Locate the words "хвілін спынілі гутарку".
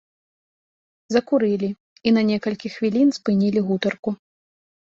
2.79-4.09